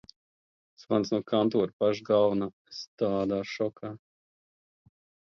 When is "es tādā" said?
2.73-3.39